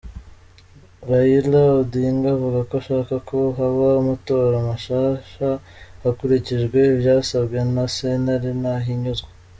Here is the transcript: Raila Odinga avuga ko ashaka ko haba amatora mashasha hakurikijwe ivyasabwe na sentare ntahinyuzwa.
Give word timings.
Raila 1.07 1.61
Odinga 1.79 2.27
avuga 2.35 2.59
ko 2.69 2.73
ashaka 2.81 3.15
ko 3.29 3.37
haba 3.57 3.87
amatora 4.01 4.57
mashasha 4.69 5.49
hakurikijwe 6.03 6.77
ivyasabwe 6.93 7.57
na 7.75 7.83
sentare 7.95 8.49
ntahinyuzwa. 8.61 9.29